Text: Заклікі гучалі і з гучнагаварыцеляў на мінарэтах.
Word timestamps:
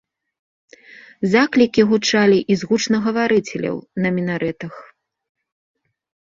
Заклікі 1.33 1.81
гучалі 1.91 2.39
і 2.55 2.59
з 2.63 2.71
гучнагаварыцеляў 2.71 3.75
на 4.07 4.15
мінарэтах. 4.19 4.73